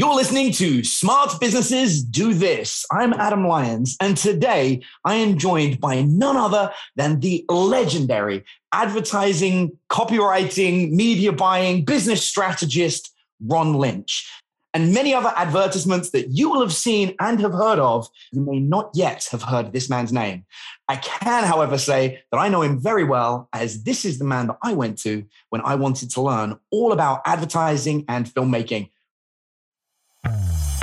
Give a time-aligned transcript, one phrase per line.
[0.00, 2.86] You're listening to Smart Businesses Do This.
[2.92, 9.76] I'm Adam Lyons, and today I am joined by none other than the legendary advertising,
[9.90, 13.12] copywriting, media buying, business strategist,
[13.44, 14.30] Ron Lynch.
[14.72, 18.60] And many other advertisements that you will have seen and have heard of, you may
[18.60, 20.46] not yet have heard this man's name.
[20.86, 24.46] I can, however, say that I know him very well, as this is the man
[24.46, 28.90] that I went to when I wanted to learn all about advertising and filmmaking.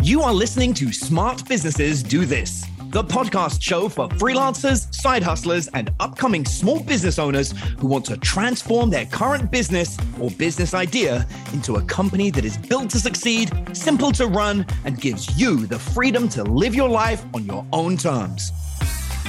[0.05, 5.67] You are listening to Smart Businesses Do This, the podcast show for freelancers, side hustlers,
[5.69, 11.25] and upcoming small business owners who want to transform their current business or business idea
[11.53, 15.79] into a company that is built to succeed, simple to run, and gives you the
[15.79, 18.51] freedom to live your life on your own terms.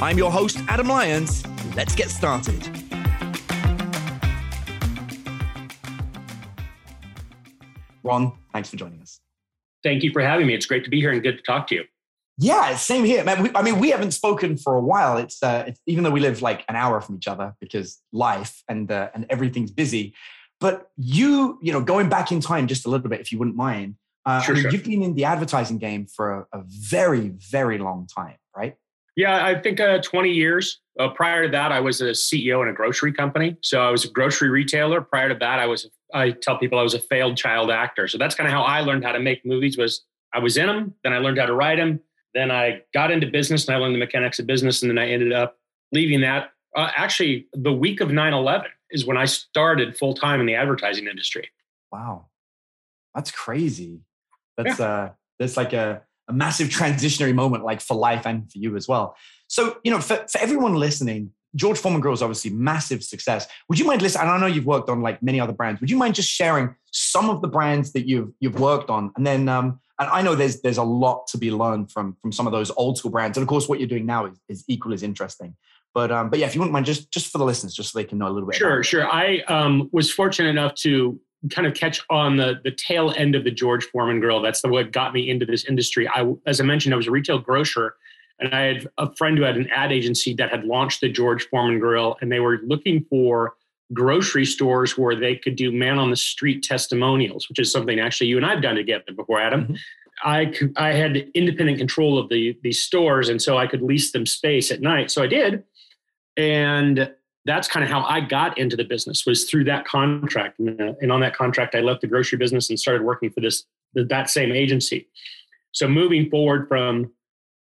[0.02, 1.42] I'm your host, Adam Lyons.
[1.74, 2.68] Let's get started.
[8.02, 9.20] Ron, thanks for joining us
[9.86, 10.54] thank you for having me.
[10.54, 11.84] It's great to be here and good to talk to you.
[12.38, 13.42] Yeah, same here, man.
[13.42, 15.16] We, I mean, we haven't spoken for a while.
[15.16, 18.62] It's, uh, it's, even though we live like an hour from each other because life
[18.68, 20.14] and uh, and everything's busy.
[20.60, 23.56] But you, you know, going back in time just a little bit, if you wouldn't
[23.56, 23.94] mind,
[24.26, 24.70] uh, sure, I mean, sure.
[24.72, 28.74] you've been in the advertising game for a, a very, very long time, right?
[29.16, 30.80] Yeah, I think uh, 20 years.
[30.98, 33.56] Uh, prior to that, I was a CEO in a grocery company.
[33.62, 35.00] So I was a grocery retailer.
[35.00, 38.08] Prior to that, I was I tell people I was a failed child actor.
[38.08, 39.76] So that's kind of how I learned how to make movies.
[39.76, 42.00] Was I was in them, then I learned how to write them,
[42.34, 45.08] then I got into business and I learned the mechanics of business, and then I
[45.08, 45.58] ended up
[45.92, 46.50] leaving that.
[46.76, 51.06] Uh, actually, the week of 9/11 is when I started full time in the advertising
[51.06, 51.50] industry.
[51.90, 52.26] Wow,
[53.14, 54.00] that's crazy.
[54.56, 54.86] That's yeah.
[54.86, 58.88] uh, that's like a a massive transitionary moment, like for life and for you as
[58.88, 59.16] well.
[59.48, 63.48] So, you know, for, for everyone listening, George Foreman Grill is obviously massive success.
[63.68, 64.28] Would you mind listening?
[64.28, 65.80] I know you've worked on like many other brands.
[65.80, 69.26] Would you mind just sharing some of the brands that you've you've worked on, and
[69.26, 72.46] then um, and I know there's there's a lot to be learned from from some
[72.46, 74.92] of those old school brands, and of course what you're doing now is, is equal
[74.92, 75.56] as interesting.
[75.94, 77.98] But um, but yeah, if you wouldn't mind, just just for the listeners, just so
[77.98, 78.56] they can know a little bit.
[78.56, 79.10] Sure, sure.
[79.10, 81.18] I um, was fortunate enough to
[81.50, 84.42] kind of catch on the the tail end of the George Foreman grill.
[84.42, 86.06] That's the what got me into this industry.
[86.08, 87.94] I, as I mentioned, I was a retail grocer,
[88.38, 91.48] and I had a friend who had an ad agency that had launched the George
[91.48, 93.54] Foreman grill, and they were looking for
[93.92, 98.26] grocery stores where they could do man on the street testimonials, which is something actually
[98.26, 99.64] you and I've done together before, Adam.
[99.64, 99.74] Mm-hmm.
[100.24, 104.26] I I had independent control of the these stores, and so I could lease them
[104.26, 105.10] space at night.
[105.10, 105.64] So I did,
[106.36, 107.12] and
[107.44, 110.58] that's kind of how I got into the business was through that contract.
[110.58, 113.64] And on that contract, I left the grocery business and started working for this
[113.94, 115.08] that same agency.
[115.72, 117.12] So moving forward from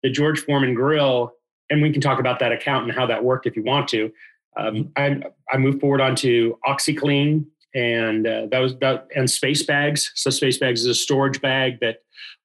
[0.03, 1.33] the George Foreman Grill,
[1.69, 4.13] and we can talk about that account and how that worked if you want to.
[4.59, 5.23] Um, I,
[5.53, 7.45] I moved forward onto OxiClean,
[7.75, 10.11] and uh, that was that and Space Bags.
[10.17, 11.99] So Space Bags is a storage bag that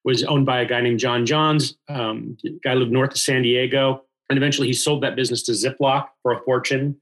[0.04, 1.76] was owned by a guy named John Johns.
[1.88, 6.06] Um, guy lived north of San Diego, and eventually he sold that business to Ziploc
[6.22, 6.96] for a fortune.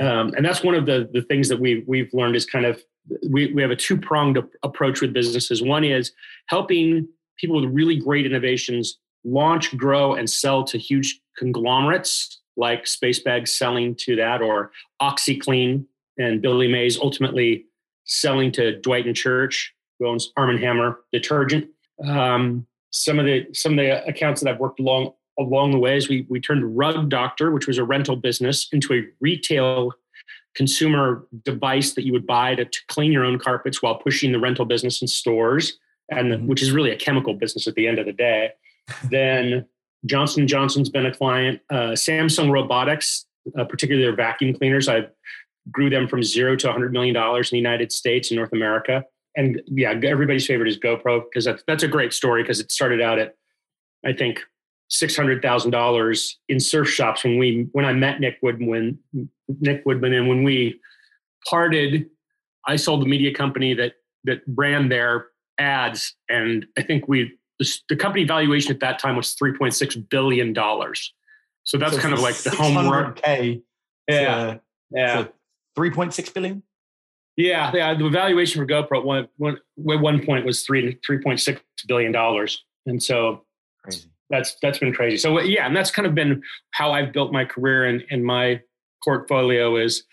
[0.00, 2.80] Um, and that's one of the, the things that we, we've learned is kind of
[3.28, 5.62] we, we have a two pronged approach with businesses.
[5.62, 6.12] One is
[6.46, 13.48] helping people with really great innovations launch, grow, and sell to huge conglomerates like Spacebags
[13.48, 15.84] selling to that, or OxiClean
[16.18, 17.66] and Billy Mays ultimately
[18.04, 21.68] selling to Dwight and Church, who owns Arm & Hammer detergent.
[22.04, 26.08] Um, some of the some of the accounts that I've worked along along the ways,
[26.08, 29.92] we, we turned Rug Doctor, which was a rental business, into a retail
[30.54, 34.40] consumer device that you would buy to, to clean your own carpets while pushing the
[34.40, 35.78] rental business in stores,
[36.10, 36.46] and mm-hmm.
[36.48, 38.50] which is really a chemical business at the end of the day.
[39.10, 39.66] Then
[40.06, 41.60] Johnson Johnson's been a client.
[41.70, 43.26] Uh, Samsung Robotics,
[43.58, 45.06] uh, particularly their vacuum cleaners, I
[45.70, 49.04] grew them from zero to 100 million dollars in the United States and North America.
[49.36, 53.00] And yeah, everybody's favorite is GoPro because that's that's a great story because it started
[53.00, 53.34] out at
[54.04, 54.40] I think
[54.88, 58.98] six hundred thousand dollars in surf shops when we when I met Nick Woodman
[59.48, 60.80] Nick Woodman and when we
[61.48, 62.06] parted,
[62.66, 63.94] I sold the media company that
[64.24, 65.28] that ran their
[65.58, 67.37] ads, and I think we
[67.88, 71.12] the, company valuation at that time was three point six billion dollars.
[71.64, 73.22] So that's so kind of like the homework.
[73.22, 73.62] K.
[74.08, 74.58] Yeah,
[74.90, 75.26] yeah.
[75.76, 76.62] Three point six billion.
[77.36, 77.94] Yeah, yeah.
[77.94, 82.12] The valuation for GoPro at one, one, one point was three three point six billion
[82.12, 83.44] dollars, and so
[83.84, 85.16] Crazy that's that's been crazy.
[85.16, 88.60] So yeah, and that's kind of been how I've built my career and, and my
[89.04, 90.04] portfolio is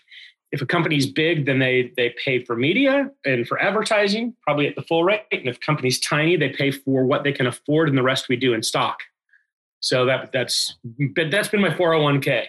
[0.56, 4.74] if a company's big, then they they pay for media and for advertising, probably at
[4.74, 5.20] the full rate.
[5.30, 8.36] And if company's tiny, they pay for what they can afford, and the rest we
[8.36, 9.00] do in stock.
[9.80, 10.74] So that that's
[11.14, 12.46] that's been my 401k.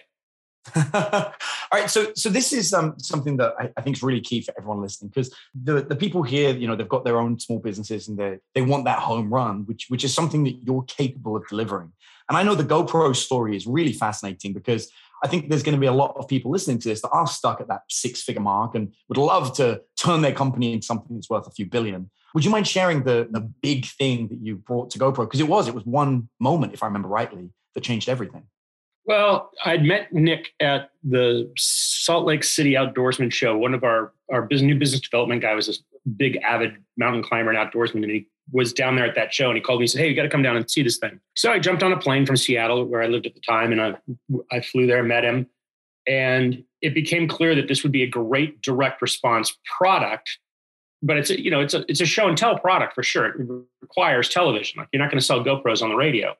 [0.94, 1.32] All
[1.72, 4.52] right, so so this is um, something that I, I, think is really key for
[4.58, 8.08] everyone listening because the the people here, you know, they've got their own small businesses
[8.08, 11.46] and they they want that home run, which which is something that you're capable of
[11.48, 11.92] delivering.
[12.28, 14.90] And I know the GoPro story is really fascinating because
[15.22, 17.26] I think there's going to be a lot of people listening to this that are
[17.26, 21.16] stuck at that six figure mark and would love to turn their company into something
[21.16, 22.10] that's worth a few billion.
[22.34, 25.24] Would you mind sharing the the big thing that you brought to GoPro?
[25.24, 28.44] Because it was it was one moment, if I remember rightly, that changed everything.
[29.04, 33.56] Well, I'd met Nick at the Salt Lake City Outdoorsman Show.
[33.56, 35.82] One of our our business, new business development guy was this
[36.16, 39.48] big avid mountain climber and outdoorsman, and he was down there at that show.
[39.48, 40.98] And he called me and said, "Hey, you got to come down and see this
[40.98, 43.72] thing." So I jumped on a plane from Seattle, where I lived at the time,
[43.72, 43.94] and I
[44.50, 45.46] I flew there, met him,
[46.06, 50.38] and it became clear that this would be a great direct response product.
[51.02, 53.26] But it's a, you know it's a it's a show and tell product for sure.
[53.26, 53.46] It
[53.80, 54.80] requires television.
[54.80, 56.34] Like you're not going to sell GoPros on the radio.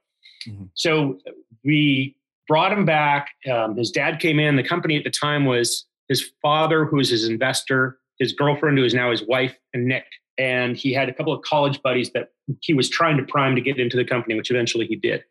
[0.48, 0.64] Mm-hmm.
[0.74, 1.18] So
[1.64, 2.16] we
[2.48, 3.28] brought him back.
[3.50, 4.56] Um, his dad came in.
[4.56, 8.84] The company at the time was his father, who was his investor, his girlfriend, who
[8.84, 10.06] is now his wife, and Nick.
[10.38, 12.30] And he had a couple of college buddies that
[12.60, 15.24] he was trying to prime to get into the company, which eventually he did.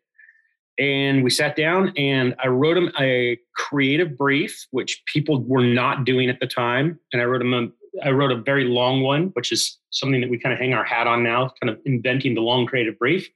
[0.78, 6.04] And we sat down and I wrote him a creative brief, which people were not
[6.04, 7.00] doing at the time.
[7.12, 7.68] And I wrote him a
[8.04, 10.84] I wrote a very long one, which is something that we kind of hang our
[10.84, 13.28] hat on now, kind of inventing the long creative brief.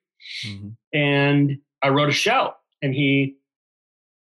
[0.47, 0.69] Mm-hmm.
[0.93, 2.55] And I wrote a show.
[2.81, 3.37] And he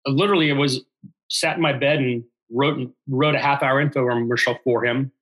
[0.06, 0.84] literally it was
[1.28, 5.12] sat in my bed and wrote wrote a half hour infomercial for him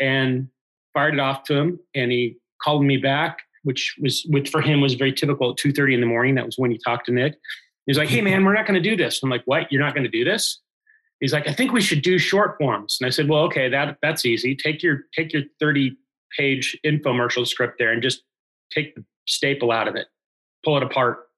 [0.00, 0.48] and
[0.92, 4.80] fired it off to him and he called me back which was which for him
[4.80, 6.34] was very typical at 2.30 in the morning.
[6.34, 7.34] That was when he talked to nick.
[7.86, 9.22] He was like hey man we're not going to do this.
[9.22, 9.70] I'm like what?
[9.70, 10.60] You're not going to do this?
[11.20, 12.98] He's like i think we should do short forms.
[13.00, 14.54] And i said well okay that that's easy.
[14.54, 15.96] Take your take your 30
[16.36, 18.22] page infomercial script there and just
[18.72, 20.06] take the staple out of it.
[20.64, 21.28] Pull it apart.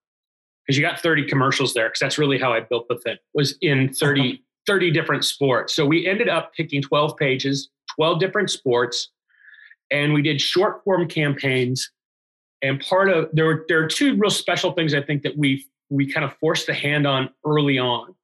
[0.66, 3.56] Because you got 30 commercials there because that's really how I built the thing was
[3.60, 4.36] in 30 uh-huh.
[4.66, 5.74] 30 different sports.
[5.74, 9.10] So we ended up picking 12 pages, 12 different sports,
[9.94, 11.90] and we did short form campaigns.
[12.62, 15.66] And part of there were there are two real special things I think that we
[15.88, 18.14] we kind of forced the hand on early on,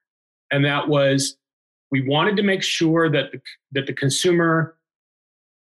[0.51, 1.37] and that was
[1.91, 3.41] we wanted to make sure that the,
[3.73, 4.77] that the consumer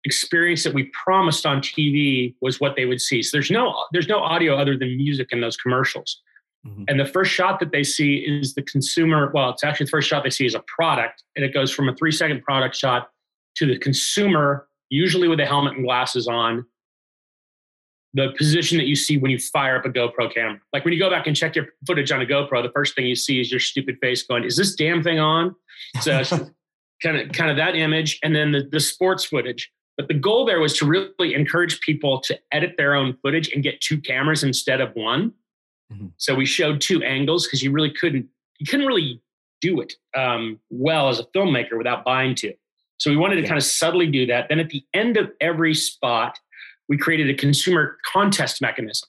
[0.04, 3.22] experience that we promised on TV was what they would see.
[3.22, 6.22] So there's no there's no audio other than music in those commercials.
[6.66, 6.84] Mm-hmm.
[6.86, 9.32] And the first shot that they see is the consumer.
[9.34, 11.88] Well, it's actually the first shot they see is a product, and it goes from
[11.88, 13.10] a three second product shot
[13.56, 16.64] to the consumer, usually with a helmet and glasses on.
[18.14, 20.60] The position that you see when you fire up a GoPro camera.
[20.74, 23.06] Like when you go back and check your footage on a GoPro, the first thing
[23.06, 25.54] you see is your stupid face going, Is this damn thing on?
[26.02, 26.22] So
[27.02, 29.72] kind of kind of that image, and then the, the sports footage.
[29.96, 33.62] But the goal there was to really encourage people to edit their own footage and
[33.62, 35.32] get two cameras instead of one
[35.92, 36.06] Mm-hmm.
[36.16, 38.26] So we showed two angles because you really couldn't
[38.58, 39.20] you couldn't really
[39.60, 42.54] do it um, well as a filmmaker without buying to.
[42.98, 44.48] So we wanted to kind of subtly do that.
[44.48, 46.38] Then at the end of every spot,
[46.88, 49.08] we created a consumer contest mechanism.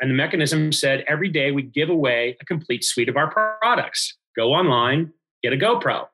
[0.00, 4.16] And the mechanism said every day we give away a complete suite of our products.
[4.36, 5.12] Go online,
[5.42, 6.08] get a GoPro.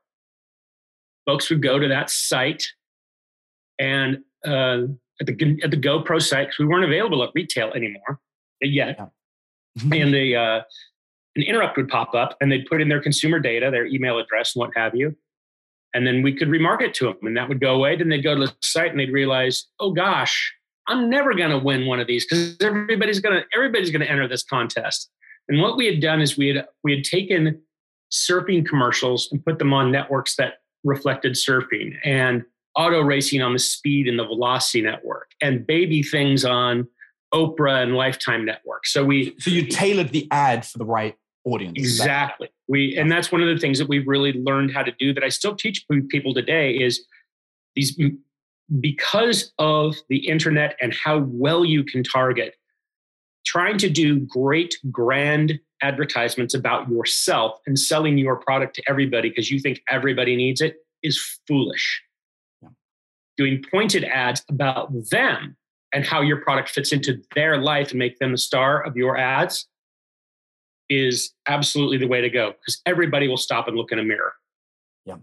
[1.27, 2.67] Folks would go to that site
[3.79, 4.83] and uh,
[5.21, 8.21] at, the, at the GoPro site, because we weren't available at retail anymore
[8.61, 8.97] yet.
[8.99, 9.93] Yeah.
[9.93, 10.61] and they uh,
[11.37, 14.55] an interrupt would pop up and they'd put in their consumer data, their email address
[14.55, 15.17] and what have you.
[15.95, 17.97] And then we could remarket to them and that would go away.
[17.97, 20.53] Then they'd go to the site and they'd realize, oh gosh,
[20.87, 24.11] I'm never going to win one of these because everybody's going to everybody's going to
[24.11, 25.11] enter this contest.
[25.49, 27.61] And what we had done is we had we had taken
[28.13, 30.55] surfing commercials and put them on networks that
[30.85, 32.45] reflected surfing and
[32.77, 36.89] auto racing on the speed and the velocity network and baby things on
[37.35, 38.87] Oprah and Lifetime Network.
[38.87, 41.17] So we so you tailored the ad for the right
[41.53, 41.77] audience.
[41.77, 42.49] Exactly.
[42.69, 45.25] We and that's one of the things that we've really learned how to do that
[45.25, 47.05] I still teach people today is
[47.75, 47.99] these
[48.81, 52.55] because of the internet and how well you can target
[53.45, 59.51] trying to do great grand advertisements about yourself and selling your product to everybody because
[59.51, 62.03] you think everybody needs it is foolish.
[62.63, 62.69] Yeah.
[63.37, 65.57] Doing pointed ads about them
[65.93, 69.17] and how your product fits into their life and make them the star of your
[69.17, 69.67] ads
[70.91, 74.35] is absolutely the way to go because everybody will stop and look in a mirror.
[75.07, 75.17] Yeah.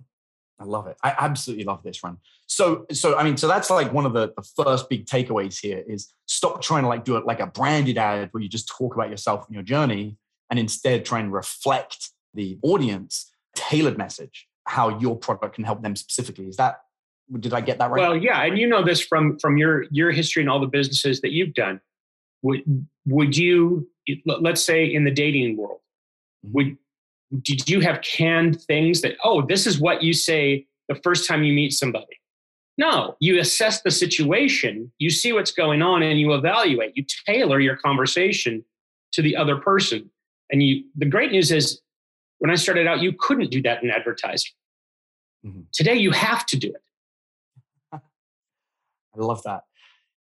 [0.59, 0.97] I love it.
[1.03, 2.17] I absolutely love this run.
[2.47, 5.83] So, so I mean, so that's like one of the, the first big takeaways here
[5.85, 8.95] is stop trying to like do it like a branded ad where you just talk
[8.95, 10.17] about yourself and your journey,
[10.49, 15.95] and instead try and reflect the audience tailored message, how your product can help them
[15.95, 16.47] specifically.
[16.47, 16.79] Is that
[17.39, 18.01] did I get that right?
[18.01, 21.21] Well, yeah, and you know this from from your your history and all the businesses
[21.21, 21.81] that you've done.
[23.07, 23.89] Would you
[24.25, 25.79] let's say in the dating world,
[26.45, 26.53] mm-hmm.
[26.53, 26.77] would
[27.41, 31.43] did you have canned things that, oh, this is what you say the first time
[31.43, 32.21] you meet somebody?
[32.77, 36.95] No, you assess the situation, you see what's going on, and you evaluate.
[36.95, 38.63] You tailor your conversation
[39.13, 40.09] to the other person.
[40.51, 41.81] And you the great news is
[42.37, 44.51] when I started out, you couldn't do that in advertising.
[45.45, 45.61] Mm-hmm.
[45.73, 46.81] Today you have to do it.
[47.93, 47.99] I
[49.15, 49.63] love that.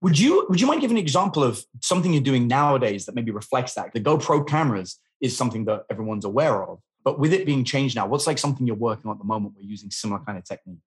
[0.05, 3.31] Would you would you mind giving an example of something you're doing nowadays that maybe
[3.31, 3.95] reflects that?
[3.95, 8.07] The GoPro cameras is something that everyone's aware of, but with it being changed now,
[8.07, 9.55] what's like something you're working on at the moment?
[9.57, 10.83] We're using similar kind of techniques.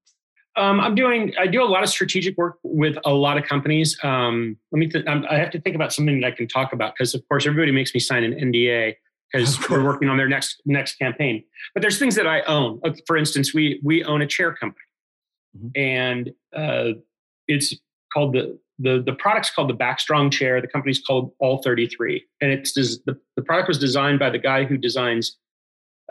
[0.55, 1.33] Um, I'm doing.
[1.39, 3.97] I do a lot of strategic work with a lot of companies.
[4.03, 4.87] Um, let me.
[4.87, 7.47] Th- I have to think about something that I can talk about because, of course,
[7.47, 8.97] everybody makes me sign an NDA
[9.31, 11.43] because we're working on their next next campaign.
[11.73, 12.81] But there's things that I own.
[13.07, 14.85] For instance, we we own a chair company,
[15.57, 15.69] mm-hmm.
[15.75, 16.99] and uh,
[17.47, 17.73] it's
[18.13, 20.61] called the the the product's called the Backstrong chair.
[20.61, 24.65] The company's called All 33, and it's the the product was designed by the guy
[24.65, 25.37] who designs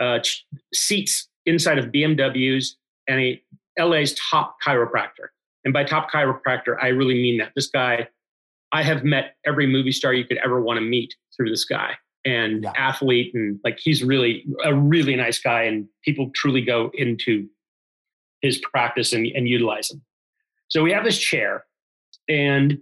[0.00, 0.44] uh, ch-
[0.74, 2.70] seats inside of BMWs
[3.08, 3.42] and a
[3.78, 5.28] LA's top chiropractor.
[5.64, 7.52] And by top chiropractor, I really mean that.
[7.54, 8.08] This guy,
[8.72, 11.96] I have met every movie star you could ever want to meet through this guy
[12.24, 12.72] and yeah.
[12.76, 13.32] athlete.
[13.34, 15.62] And like, he's really a really nice guy.
[15.62, 17.48] And people truly go into
[18.42, 20.02] his practice and, and utilize him.
[20.68, 21.64] So we have this chair
[22.28, 22.78] and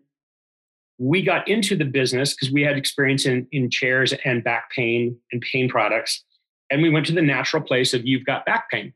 [0.99, 5.17] we got into the business because we had experience in, in chairs and back pain
[5.33, 6.25] and pain products.
[6.71, 8.95] And we went to the natural place of you've got back pain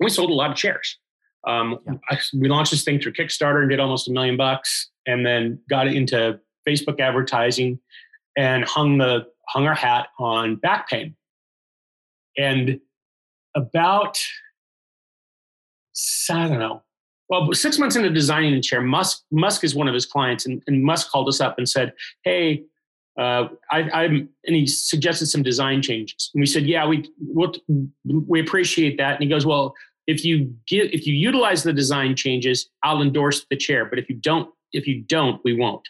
[0.00, 0.98] we sold a lot of chairs.
[1.46, 1.94] Um, yeah.
[2.10, 5.60] I, we launched this thing through Kickstarter and did almost a million bucks, and then
[5.68, 7.78] got into Facebook advertising
[8.36, 11.16] and hung the hung our hat on back pain.
[12.36, 12.80] And
[13.54, 14.18] about
[16.30, 16.82] I don't know.
[17.30, 20.62] Well, six months into designing the chair, Musk Musk is one of his clients, and,
[20.66, 21.92] and Musk called us up and said,
[22.24, 22.64] "Hey,
[23.18, 26.30] uh, I, am and he suggested some design changes.
[26.34, 27.52] And we said, yeah, we we'll,
[28.04, 29.14] we appreciate that.
[29.14, 29.74] And he goes, well,
[30.06, 33.84] if you get if you utilize the design changes, I'll endorse the chair.
[33.84, 35.86] But if you don't, if you don't, we won't.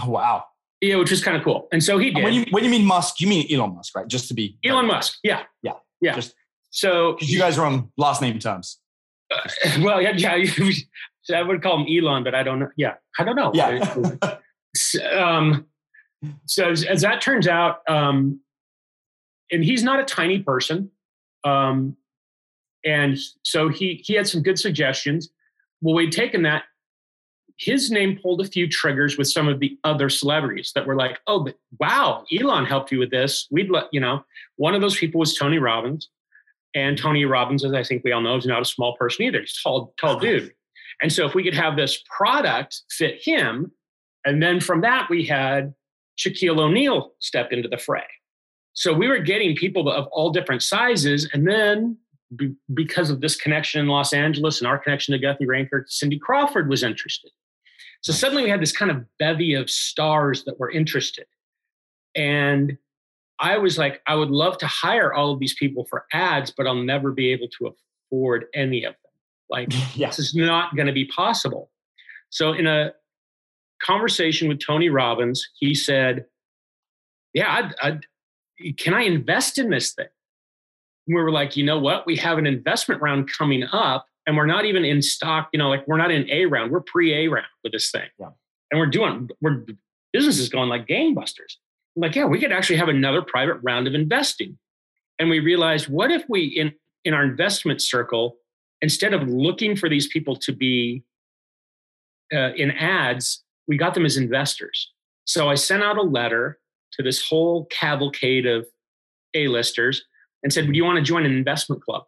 [0.00, 0.44] Oh wow.
[0.80, 1.68] Yeah, which is kind of cool.
[1.72, 2.24] And so he did.
[2.24, 4.06] When you when you mean Musk, you mean Elon Musk, right?
[4.06, 5.18] Just to be Elon Musk.
[5.22, 5.42] Yeah.
[5.62, 5.72] Yeah.
[6.00, 6.14] Yeah.
[6.14, 6.34] Just,
[6.70, 8.78] so you guys are on last name terms.
[9.32, 9.48] Uh,
[9.80, 11.38] well, yeah, yeah.
[11.38, 12.70] I would call him Elon, but I don't know.
[12.76, 13.52] Yeah, I don't know.
[13.54, 14.38] Yeah.
[15.12, 15.66] um,
[16.46, 18.40] so as, as that turns out, um,
[19.50, 20.90] and he's not a tiny person,
[21.44, 21.96] um,
[22.84, 25.30] and so he he had some good suggestions.
[25.80, 26.64] Well, we'd taken that.
[27.58, 31.20] His name pulled a few triggers with some of the other celebrities that were like,
[31.26, 34.24] "Oh, but wow, Elon helped you with this." We'd let you know.
[34.56, 36.08] One of those people was Tony Robbins,
[36.74, 39.40] and Tony Robbins, as I think we all know, is not a small person either.
[39.40, 40.52] He's tall, tall dude.
[41.00, 43.72] And so, if we could have this product fit him,
[44.24, 45.74] and then from that we had
[46.18, 48.04] Shaquille O'Neal step into the fray.
[48.74, 51.28] So we were getting people of all different sizes.
[51.32, 51.98] And then
[52.34, 56.68] be, because of this connection in Los Angeles and our connection to Guthy-Renker, Cindy Crawford
[56.68, 57.30] was interested.
[58.00, 61.26] So suddenly we had this kind of bevy of stars that were interested.
[62.14, 62.78] And
[63.42, 66.66] I was like, I would love to hire all of these people for ads, but
[66.66, 67.74] I'll never be able to
[68.10, 69.10] afford any of them.
[69.50, 70.06] Like, yeah.
[70.06, 71.70] this is not going to be possible.
[72.30, 72.92] So, in a
[73.82, 76.24] conversation with Tony Robbins, he said,
[77.34, 78.06] Yeah, I'd, I'd,
[78.78, 80.06] can I invest in this thing?
[81.08, 82.06] And we were like, You know what?
[82.06, 85.68] We have an investment round coming up, and we're not even in stock, you know,
[85.68, 88.08] like we're not in A round, we're pre A round with this thing.
[88.20, 88.30] Yeah.
[88.70, 89.66] And we're doing, we're,
[90.12, 91.56] business is going like gangbusters.
[91.94, 94.58] Like, yeah, we could actually have another private round of investing.
[95.18, 96.72] And we realized, what if we, in,
[97.04, 98.36] in our investment circle,
[98.80, 101.04] instead of looking for these people to be
[102.32, 104.92] uh, in ads, we got them as investors.
[105.24, 106.58] So I sent out a letter
[106.92, 108.66] to this whole cavalcade of
[109.34, 110.04] A-listers
[110.42, 112.04] and said, "Do you want to join an investment club?"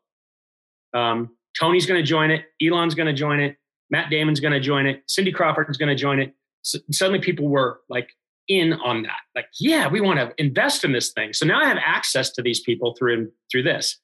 [0.93, 2.47] Um, Tony's going to join it.
[2.63, 3.57] Elon's going to join it.
[3.91, 5.03] Matt Damon's going to join it.
[5.07, 6.35] Cindy Crawford's going to join it.
[6.63, 8.11] So suddenly, people were like
[8.49, 9.21] in on that.
[9.35, 11.33] Like, yeah, we want to invest in this thing.
[11.33, 13.99] So now I have access to these people through through this.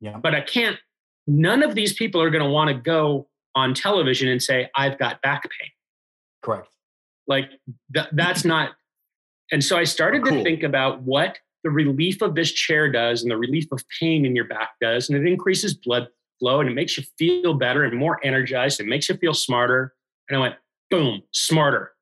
[0.00, 0.18] Yeah.
[0.18, 0.76] But I can't.
[1.26, 4.98] None of these people are going to want to go on television and say, "I've
[4.98, 5.70] got back pain."
[6.42, 6.68] Correct.
[7.26, 7.50] Like
[7.94, 8.70] th- that's not.
[9.52, 10.38] And so I started cool.
[10.38, 14.26] to think about what the relief of this chair does and the relief of pain
[14.26, 15.08] in your back does.
[15.08, 16.08] And it increases blood
[16.38, 18.80] flow and it makes you feel better and more energized.
[18.80, 19.94] It makes you feel smarter.
[20.28, 20.54] And I went,
[20.90, 21.92] boom, smarter,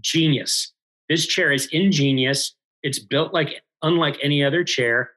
[0.00, 0.72] genius.
[1.10, 2.54] This chair is ingenious.
[2.82, 5.10] It's built like unlike any other chair.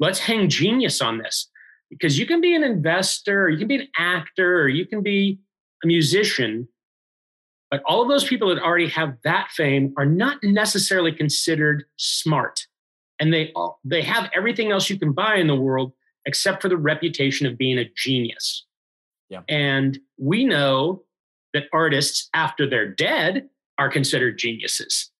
[0.00, 1.48] Let's hang genius on this
[1.90, 5.38] because you can be an investor, you can be an actor, or you can be
[5.84, 6.66] a musician,
[7.70, 12.66] but all of those people that already have that fame are not necessarily considered smart.
[13.20, 15.92] and they all, they have everything else you can buy in the world
[16.26, 18.66] except for the reputation of being a genius.
[19.28, 19.42] Yeah.
[19.48, 21.04] And we know
[21.54, 23.48] that artists after they're dead
[23.80, 25.10] are considered geniuses.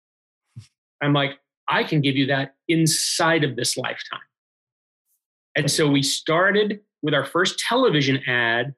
[1.02, 1.33] I'm like,
[1.67, 4.21] I can give you that inside of this lifetime.
[5.57, 8.75] And so we started with our first television ad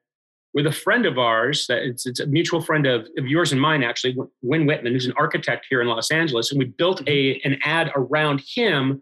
[0.53, 3.59] with a friend of ours that it's, it's a mutual friend of, of yours and
[3.59, 7.09] mine actually Win whitman who's an architect here in los angeles and we built mm-hmm.
[7.09, 9.01] a, an ad around him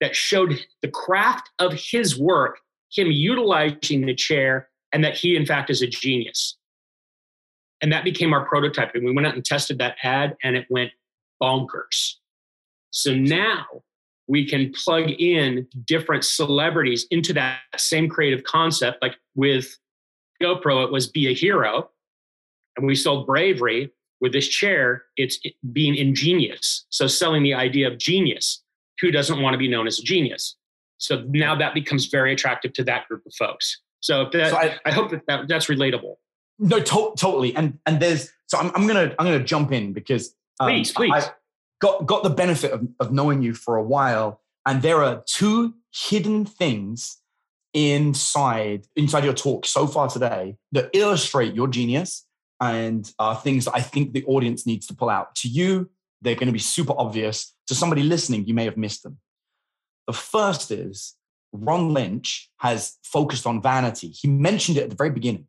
[0.00, 2.58] that showed the craft of his work
[2.92, 6.56] him utilizing the chair and that he in fact is a genius
[7.80, 10.66] and that became our prototype and we went out and tested that ad and it
[10.70, 10.90] went
[11.42, 12.14] bonkers
[12.90, 13.66] so now
[14.26, 19.76] we can plug in different celebrities into that same creative concept like with
[20.42, 21.90] GoPro, it was be a hero.
[22.76, 25.38] And we sold bravery with this chair, it's
[25.72, 26.86] being ingenious.
[26.90, 28.62] So selling the idea of genius.
[29.00, 30.56] Who doesn't want to be known as a genius?
[30.98, 33.80] So now that becomes very attractive to that group of folks.
[34.00, 36.14] So, that, so I, I, hope that, that that's relatable.
[36.58, 37.54] No, to- totally.
[37.54, 41.12] And and there's so I'm, I'm gonna I'm gonna jump in because um, please please
[41.12, 41.30] I
[41.80, 45.74] got got the benefit of, of knowing you for a while, and there are two
[45.92, 47.18] hidden things
[47.72, 52.26] inside inside your talk so far today that illustrate your genius
[52.60, 55.34] and are things that I think the audience needs to pull out.
[55.36, 55.90] To you,
[56.22, 57.52] they're going to be super obvious.
[57.66, 59.18] To somebody listening, you may have missed them.
[60.06, 61.16] The first is
[61.52, 64.08] Ron Lynch has focused on vanity.
[64.08, 65.46] He mentioned it at the very beginning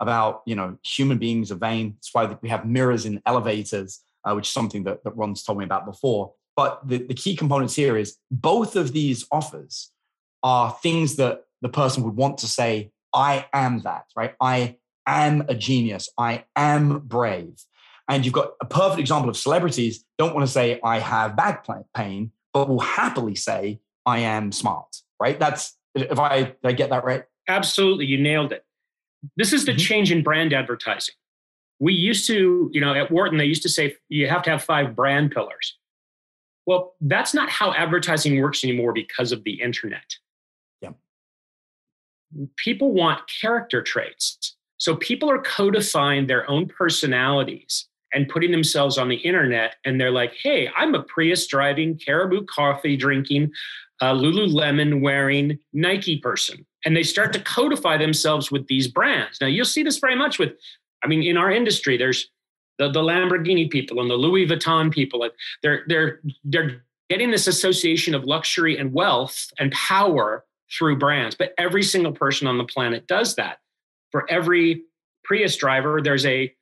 [0.00, 1.94] about you know human beings are vain.
[1.94, 5.58] That's why we have mirrors in elevators, uh, which is something that, that Ron's told
[5.58, 6.32] me about before.
[6.56, 9.92] But the, the key components here is both of these offers
[10.42, 14.34] are things that the person would want to say, I am that, right?
[14.40, 14.76] I
[15.06, 16.08] am a genius.
[16.18, 17.64] I am brave.
[18.08, 21.66] And you've got a perfect example of celebrities don't want to say, I have back
[21.94, 25.38] pain, but will happily say, I am smart, right?
[25.38, 27.24] That's, if I, I get that right?
[27.48, 28.06] Absolutely.
[28.06, 28.64] You nailed it.
[29.36, 29.78] This is the mm-hmm.
[29.78, 31.14] change in brand advertising.
[31.78, 34.62] We used to, you know, at Wharton, they used to say you have to have
[34.62, 35.76] five brand pillars.
[36.66, 40.16] Well, that's not how advertising works anymore because of the internet
[40.82, 40.90] Yeah.
[42.56, 44.56] people want character traits.
[44.76, 49.76] So people are codifying their own personalities and putting themselves on the internet.
[49.84, 53.52] And they're like, hey, I'm a Prius driving, Caribou coffee drinking,
[54.00, 56.66] uh, Lululemon wearing Nike person.
[56.84, 59.38] And they start to codify themselves with these brands.
[59.40, 60.52] Now, you'll see this very much with,
[61.04, 62.30] I mean, in our industry, there's
[62.78, 65.28] the, the Lamborghini people and the Louis Vuitton people.
[65.62, 71.34] They're, they're, they're getting this association of luxury and wealth and power through brands.
[71.34, 73.58] But every single person on the planet does that.
[74.10, 74.84] For every
[75.24, 76.52] Prius driver, there's a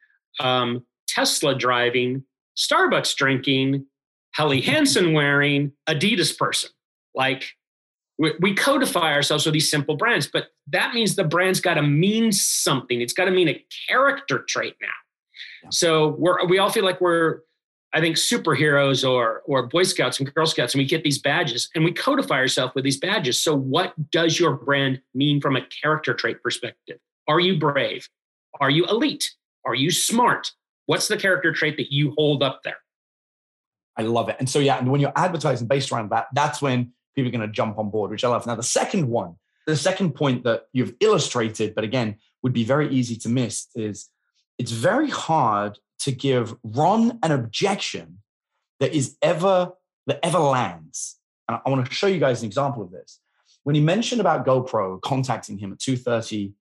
[0.41, 2.25] um, Tesla driving,
[2.57, 3.87] Starbucks drinking,
[4.33, 6.71] Helly Hansen wearing, Adidas person.
[7.15, 7.45] Like
[8.19, 11.83] we, we codify ourselves with these simple brands, but that means the brand's got to
[11.83, 13.01] mean something.
[13.01, 14.89] It's got to mean a character trait now.
[15.63, 15.69] Yeah.
[15.71, 17.41] So we're we all feel like we're
[17.93, 21.71] I think superheroes or or Boy Scouts and Girl Scouts, and we get these badges
[21.75, 23.41] and we codify ourselves with these badges.
[23.41, 26.99] So, what does your brand mean from a character trait perspective?
[27.29, 28.09] Are you brave?
[28.61, 29.33] Are you elite?
[29.65, 30.53] Are you smart?
[30.87, 32.79] What's the character trait that you hold up there?
[33.97, 34.37] I love it.
[34.39, 37.49] And so, yeah, and when you're advertising based around that, that's when people are going
[37.49, 38.47] to jump on board, which I love.
[38.47, 42.89] Now, the second one, the second point that you've illustrated, but again, would be very
[42.91, 44.09] easy to miss is
[44.59, 48.19] it's very hard to give Ron an objection
[48.81, 49.73] that is ever
[50.07, 51.19] that ever lands.
[51.49, 53.21] And I want to show you guys an example of this.
[53.65, 56.53] When he mentioned about GoPro contacting him at 2:30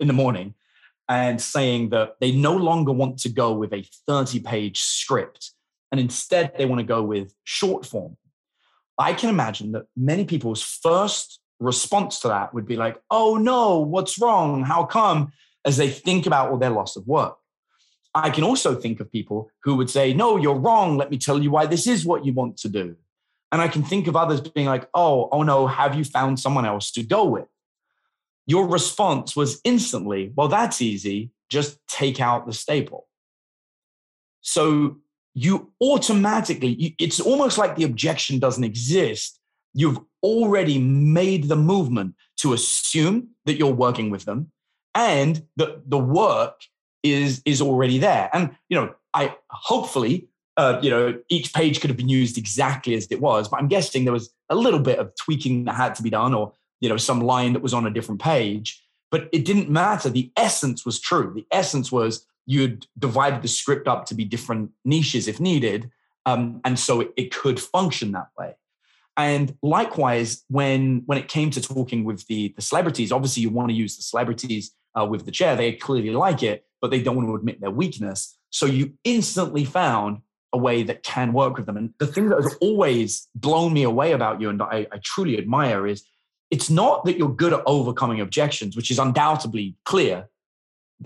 [0.00, 0.54] in the morning
[1.08, 5.50] and saying that they no longer want to go with a 30-page script
[5.92, 8.16] and instead they want to go with short form.
[8.98, 13.80] I can imagine that many people's first response to that would be like, "Oh no,
[13.80, 14.62] what's wrong?
[14.62, 15.32] How come?"
[15.64, 17.36] as they think about all their loss of work.
[18.14, 20.96] I can also think of people who would say, No, you're wrong.
[20.96, 22.96] Let me tell you why this is what you want to do.
[23.50, 26.66] And I can think of others being like, Oh, oh no, have you found someone
[26.66, 27.48] else to go with?
[28.46, 31.30] Your response was instantly, Well, that's easy.
[31.50, 33.08] Just take out the staple.
[34.42, 34.98] So
[35.34, 39.40] you automatically, it's almost like the objection doesn't exist.
[39.72, 44.52] You've already made the movement to assume that you're working with them
[44.94, 46.62] and that the work
[47.02, 48.30] is is already there.
[48.32, 52.94] And you know, I hopefully uh, you know each page could have been used exactly
[52.94, 55.94] as it was, but I'm guessing there was a little bit of tweaking that had
[55.96, 58.82] to be done, or you know, some line that was on a different page.
[59.10, 60.10] But it didn't matter.
[60.10, 61.32] The essence was true.
[61.34, 65.90] The essence was you'd divided the script up to be different niches if needed,
[66.26, 68.54] um, and so it, it could function that way.
[69.16, 73.68] And likewise, when when it came to talking with the the celebrities, obviously you want
[73.68, 75.56] to use the celebrities uh, with the chair.
[75.56, 78.36] They clearly like it, but they don't want to admit their weakness.
[78.50, 80.18] So you instantly found
[80.52, 81.76] a way that can work with them.
[81.76, 85.36] And the thing that has always blown me away about you and I, I truly
[85.36, 86.04] admire is
[86.50, 90.28] it's not that you're good at overcoming objections, which is undoubtedly clear.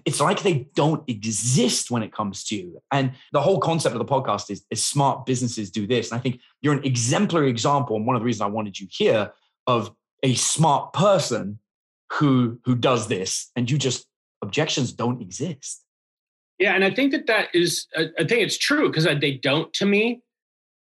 [0.05, 2.81] It's like they don't exist when it comes to you.
[2.93, 6.11] And the whole concept of the podcast is, is smart businesses do this.
[6.11, 7.97] And I think you're an exemplary example.
[7.97, 9.33] And one of the reasons I wanted you here
[9.67, 11.59] of a smart person
[12.13, 14.07] who who does this and you just
[14.43, 15.85] objections don't exist
[16.59, 19.85] yeah and i think that that is i think it's true because they don't to
[19.85, 20.21] me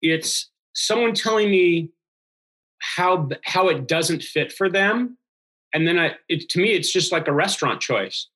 [0.00, 1.90] it's someone telling me
[2.78, 5.18] how how it doesn't fit for them
[5.74, 8.28] and then i it, to me it's just like a restaurant choice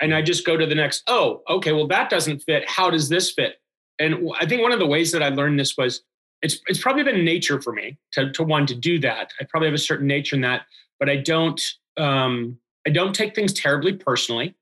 [0.00, 3.08] and i just go to the next oh okay well that doesn't fit how does
[3.08, 3.60] this fit
[3.98, 6.02] and i think one of the ways that i learned this was
[6.42, 9.68] it's it's probably been nature for me to to want to do that i probably
[9.68, 10.62] have a certain nature in that
[10.98, 14.54] but i don't um i don't take things terribly personally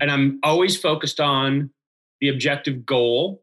[0.00, 1.70] and i'm always focused on
[2.20, 3.42] the objective goal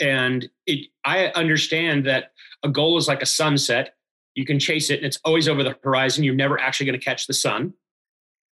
[0.00, 3.94] and it, I understand that a goal is like a sunset.
[4.34, 6.24] You can chase it, and it's always over the horizon.
[6.24, 7.74] You're never actually going to catch the sun.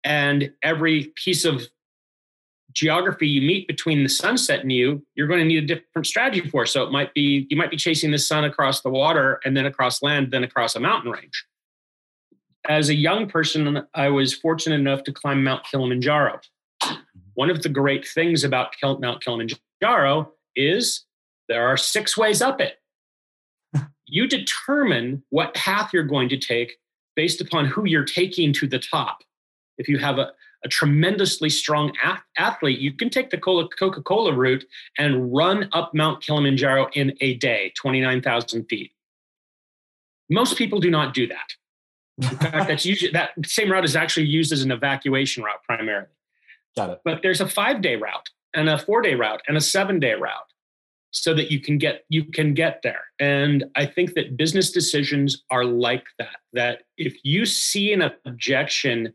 [0.04, 1.62] And every piece of
[2.72, 6.48] geography you meet between the sunset and you, you're going to need a different strategy
[6.50, 6.66] for.
[6.66, 9.64] So it might be you might be chasing the sun across the water, and then
[9.64, 11.46] across land, then across a mountain range.
[12.68, 16.40] As a young person, I was fortunate enough to climb Mount Kilimanjaro.
[17.34, 21.04] One of the great things about Mount Kilimanjaro is
[21.48, 22.78] there are six ways up it.
[24.06, 26.78] you determine what path you're going to take
[27.16, 29.22] based upon who you're taking to the top.
[29.78, 30.32] If you have a,
[30.64, 31.92] a tremendously strong
[32.38, 34.64] athlete, you can take the Coca Cola route
[34.98, 38.92] and run up Mount Kilimanjaro in a day, 29,000 feet.
[40.30, 41.52] Most people do not do that.
[42.18, 46.08] In fact, that's usually that same route is actually used as an evacuation route primarily.
[46.76, 47.00] Got it.
[47.04, 50.14] But there's a five day route and a four day route and a seven day
[50.14, 50.52] route
[51.10, 55.44] so that you can get you can get there and i think that business decisions
[55.48, 59.14] are like that that if you see an objection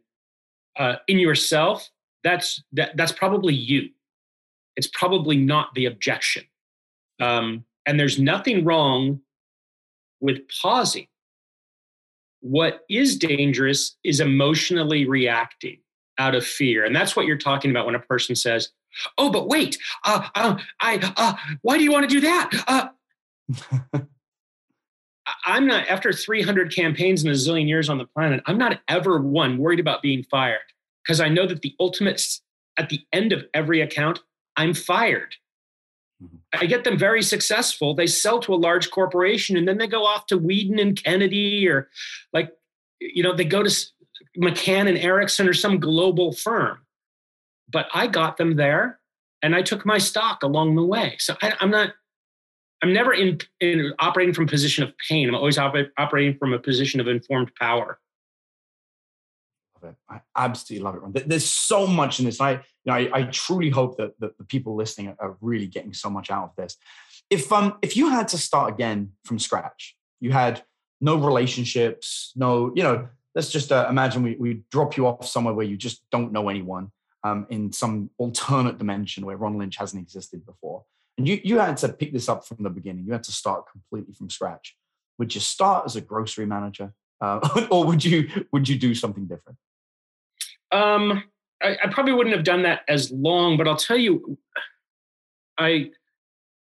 [0.77, 1.89] uh, in yourself
[2.23, 3.89] that's that, that's probably you.
[4.75, 6.43] It's probably not the objection.
[7.19, 9.21] Um, and there's nothing wrong
[10.19, 11.07] with pausing.
[12.41, 15.79] What is dangerous is emotionally reacting
[16.17, 18.69] out of fear and that's what you're talking about when a person says
[19.17, 22.93] Oh, but wait, uh, uh, I, uh, why do you want to do that?
[25.45, 29.19] I'm not, after 300 campaigns and a zillion years on the planet, I'm not ever
[29.19, 30.59] one worried about being fired
[31.03, 32.21] because I know that the ultimate,
[32.77, 34.19] at the end of every account,
[34.55, 35.35] I'm fired.
[36.23, 36.37] Mm-hmm.
[36.61, 37.93] I get them very successful.
[37.93, 41.67] They sell to a large corporation and then they go off to Wieden and Kennedy
[41.67, 41.89] or
[42.33, 42.51] like,
[42.99, 43.85] you know, they go to
[44.37, 46.79] McCann and Erickson or some global firm
[47.71, 48.99] but I got them there
[49.41, 51.15] and I took my stock along the way.
[51.19, 51.93] So I, am not,
[52.81, 55.27] I'm never in, in operating from a position of pain.
[55.27, 57.99] I'm always op- operating from a position of informed power.
[60.09, 61.01] I absolutely love it.
[61.01, 61.13] Ron.
[61.13, 62.41] There's so much in this.
[62.41, 65.93] I, you know, I, I truly hope that, that the people listening are really getting
[65.93, 66.77] so much out of this.
[67.29, 70.63] If um if you had to start again from scratch, you had
[70.99, 75.53] no relationships, no, you know, let's just uh, imagine we, we drop you off somewhere
[75.53, 76.91] where you just don't know anyone
[77.23, 80.83] um, in some alternate dimension where Ron Lynch hasn't existed before.
[81.19, 83.03] And you, you had to pick this up from the beginning.
[83.05, 84.77] You had to start completely from scratch.
[85.17, 89.27] Would you start as a grocery manager, uh, or would you would you do something
[89.27, 89.59] different?
[90.71, 91.25] Um,
[91.61, 94.37] I, I probably wouldn't have done that as long, but I'll tell you,
[95.57, 95.91] I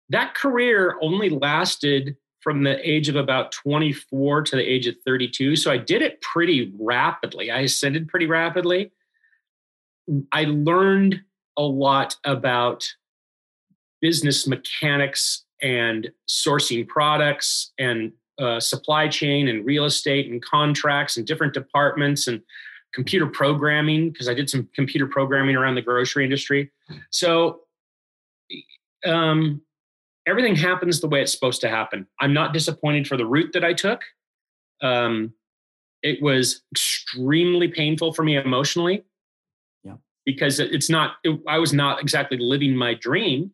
[0.10, 5.58] that career only lasted from the age of about 24 to the age of 32.
[5.58, 7.52] So I did it pretty rapidly.
[7.52, 8.94] I ascended pretty rapidly.
[10.32, 11.22] I learned
[11.56, 12.88] a lot about
[14.02, 21.28] business mechanics and sourcing products and uh, supply chain and real estate and contracts and
[21.28, 22.42] different departments and
[22.94, 26.72] computer programming because I did some computer programming around the grocery industry.
[27.12, 27.62] So
[29.06, 29.62] um,
[30.26, 32.08] everything happens the way it's supposed to happen.
[32.20, 34.02] I'm not disappointed for the route that I took.
[34.82, 35.34] Um,
[36.02, 39.04] it was extremely painful for me emotionally
[39.84, 39.96] Yeah.
[40.26, 43.52] because it's not it, i was not exactly living my dream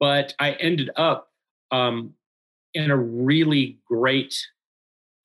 [0.00, 1.28] but i ended up
[1.70, 2.14] um,
[2.74, 4.34] in a really great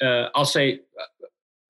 [0.02, 1.26] uh, i'll say uh,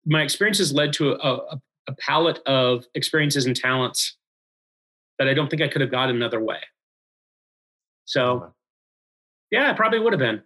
[0.06, 4.18] my experiences led to a, a, a palette of experiences and talents
[5.20, 6.60] that i don't think i could have got another way
[8.06, 8.54] so
[9.52, 10.42] yeah i probably would have been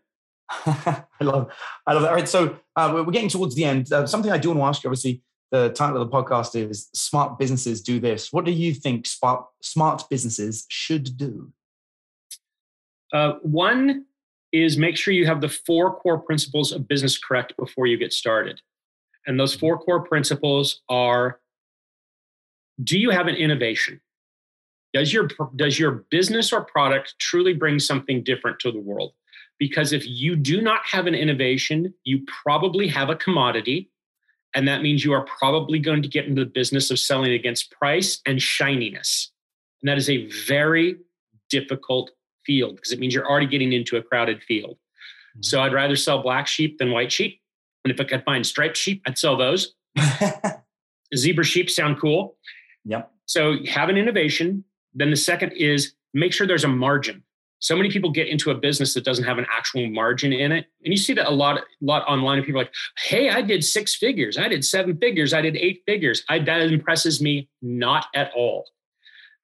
[0.65, 1.51] I love,
[1.85, 2.09] I love that.
[2.09, 3.91] All right, so uh, we're getting towards the end.
[3.91, 6.89] Uh, something I do want to ask you, obviously, the title of the podcast is
[6.93, 11.51] "Smart Businesses Do This." What do you think smart smart businesses should do?
[13.13, 14.05] Uh, one
[14.51, 18.13] is make sure you have the four core principles of business correct before you get
[18.13, 18.61] started,
[19.25, 21.39] and those four core principles are:
[22.83, 24.01] Do you have an innovation?
[24.93, 29.13] Does your does your business or product truly bring something different to the world?
[29.59, 33.89] Because if you do not have an innovation, you probably have a commodity.
[34.53, 37.71] And that means you are probably going to get into the business of selling against
[37.71, 39.31] price and shininess.
[39.81, 40.97] And that is a very
[41.49, 42.11] difficult
[42.47, 44.75] field because it means you're already getting into a crowded field.
[44.75, 45.43] Mm-hmm.
[45.43, 47.41] So I'd rather sell black sheep than white sheep.
[47.83, 49.75] And if I could find striped sheep, I'd sell those.
[51.15, 52.37] Zebra sheep sound cool.
[52.85, 53.11] Yep.
[53.25, 54.63] So have an innovation.
[54.93, 57.23] Then the second is make sure there's a margin
[57.59, 60.65] so many people get into a business that doesn't have an actual margin in it
[60.83, 63.63] and you see that a lot a lot online of people like hey i did
[63.63, 68.05] six figures i did seven figures i did eight figures I, that impresses me not
[68.13, 68.65] at all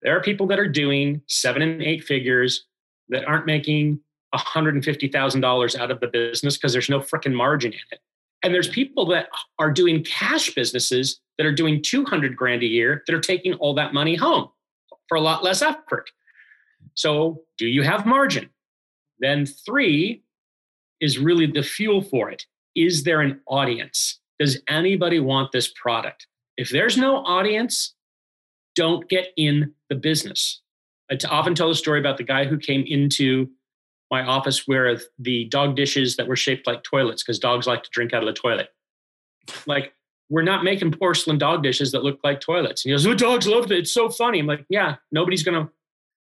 [0.02, 2.66] there are people that are doing seven and eight figures
[3.10, 4.00] that aren't making
[4.36, 8.00] $150000 out of the business because there's no freaking margin in it
[8.42, 9.28] and there's people that
[9.60, 13.74] are doing cash businesses that are doing 200 grand a year that are taking all
[13.76, 14.50] that money home
[15.08, 16.10] for a lot less effort
[16.96, 18.50] so, do you have margin?
[19.20, 20.24] Then, three
[21.02, 22.46] is really the fuel for it.
[22.76, 24.20] Is there an audience?
[24.40, 26.28] Does anybody want this product?
[26.58, 27.94] If there's no audience,
[28.76, 30.62] don't get in the business.
[31.12, 33.50] I often tell a story about the guy who came into
[34.10, 37.90] my office where the dog dishes that were shaped like toilets because dogs like to
[37.92, 38.70] drink out of the toilet.
[39.66, 39.94] Like,
[40.30, 42.86] we're not making porcelain dog dishes that look like toilets.
[42.86, 43.78] And he goes, "Oh, dogs love it.
[43.78, 45.70] It's so funny." I'm like, "Yeah, nobody's gonna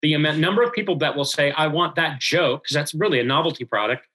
[0.03, 3.25] the number of people that will say, I want that joke, because that's really a
[3.25, 4.07] novelty product.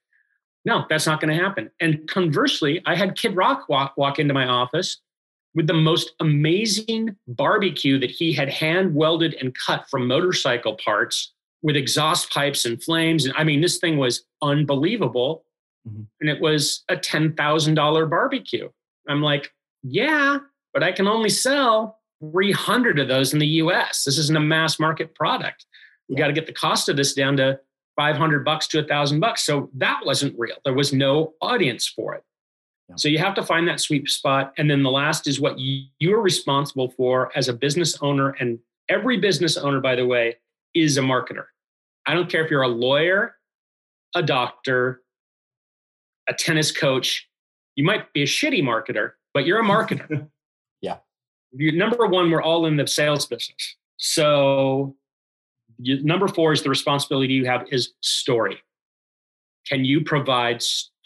[0.64, 1.70] No, that's not going to happen.
[1.80, 4.98] And conversely, I had Kid Rock walk, walk into my office
[5.54, 11.32] with the most amazing barbecue that he had hand welded and cut from motorcycle parts
[11.62, 13.24] with exhaust pipes and flames.
[13.24, 15.44] And I mean, this thing was unbelievable.
[15.88, 16.02] Mm-hmm.
[16.20, 18.68] And it was a $10,000 barbecue.
[19.08, 20.38] I'm like, yeah,
[20.72, 24.04] but I can only sell 300 of those in the US.
[24.04, 25.66] This isn't a mass market product.
[26.08, 27.60] We got to get the cost of this down to
[27.96, 29.42] 500 bucks to a thousand bucks.
[29.42, 30.56] So that wasn't real.
[30.64, 32.24] There was no audience for it.
[32.88, 32.96] Yeah.
[32.96, 34.52] So you have to find that sweet spot.
[34.58, 38.30] And then the last is what you're responsible for as a business owner.
[38.40, 40.36] And every business owner, by the way,
[40.74, 41.46] is a marketer.
[42.06, 43.36] I don't care if you're a lawyer,
[44.14, 45.02] a doctor,
[46.28, 47.28] a tennis coach.
[47.76, 50.28] You might be a shitty marketer, but you're a marketer.
[50.82, 50.98] yeah.
[51.52, 53.76] You're, number one, we're all in the sales business.
[53.96, 54.96] So
[55.78, 58.58] you, number four is the responsibility you have is story.
[59.66, 60.62] Can you provide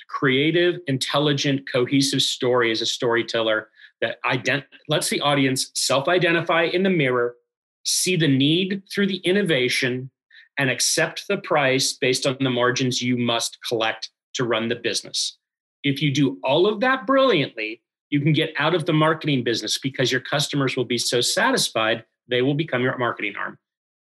[0.08, 3.68] creative, intelligent, cohesive story as a storyteller
[4.00, 7.36] that ident- lets the audience self-identify in the mirror,
[7.84, 10.10] see the need through the innovation,
[10.58, 15.38] and accept the price based on the margins you must collect to run the business.
[15.84, 19.78] If you do all of that brilliantly, you can get out of the marketing business
[19.78, 23.58] because your customers will be so satisfied, they will become your marketing arm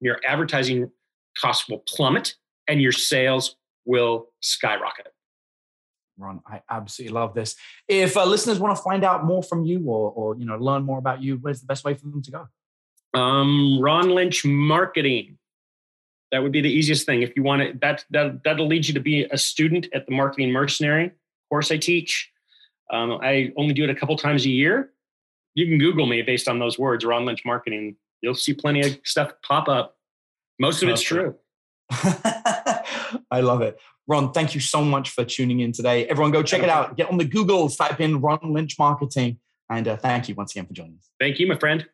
[0.00, 0.90] your advertising
[1.40, 2.34] costs will plummet
[2.68, 5.12] and your sales will skyrocket.
[6.18, 7.56] Ron, I absolutely love this.
[7.88, 10.82] If uh, listeners want to find out more from you or, or you know learn
[10.82, 13.18] more about you, where's the best way for them to go?
[13.18, 15.38] Um, Ron Lynch Marketing.
[16.32, 17.22] That would be the easiest thing.
[17.22, 20.12] If you want to, that, that that'll lead you to be a student at the
[20.12, 21.12] Marketing Mercenary
[21.48, 22.28] course I teach.
[22.92, 24.90] Um, I only do it a couple times a year.
[25.54, 28.98] You can Google me based on those words, Ron Lynch Marketing you'll see plenty of
[29.04, 29.96] stuff pop up.
[30.58, 31.36] Most of it's true.
[31.90, 33.78] I love it.
[34.08, 36.06] Ron, thank you so much for tuning in today.
[36.06, 36.96] Everyone, go check it out.
[36.96, 39.38] Get on the Google, type in Ron Lynch Marketing.
[39.68, 41.10] And uh, thank you once again for joining us.
[41.18, 41.84] Thank you, my friend.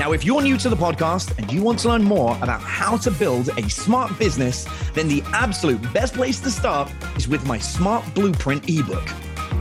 [0.00, 2.96] Now, if you're new to the podcast and you want to learn more about how
[2.96, 7.58] to build a smart business, then the absolute best place to start is with my
[7.58, 9.06] Smart Blueprint ebook.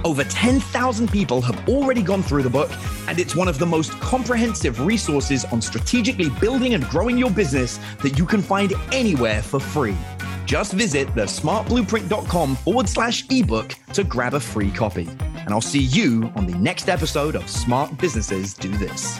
[0.06, 2.72] Over 10,000 people have already gone through the book,
[3.08, 7.80] and it's one of the most comprehensive resources on strategically building and growing your business
[8.02, 9.98] that you can find anywhere for free.
[10.46, 15.08] Just visit thesmartblueprint.com forward slash ebook to grab a free copy.
[15.36, 19.20] And I'll see you on the next episode of Smart Businesses Do This.